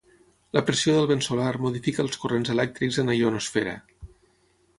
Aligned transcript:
La 0.57 0.61
pressió 0.69 0.95
del 0.95 1.05
vent 1.11 1.21
solar 1.27 1.49
modifica 1.65 2.03
els 2.07 2.17
corrents 2.25 2.53
elèctrics 2.55 2.99
en 3.05 3.13
la 3.13 3.19
ionosfera. 3.19 3.77